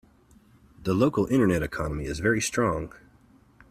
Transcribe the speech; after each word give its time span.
The 0.81 0.95
local 0.95 1.27
internet 1.27 1.61
economy 1.61 2.05
is 2.05 2.17
very 2.21 2.41
strong. 2.41 2.91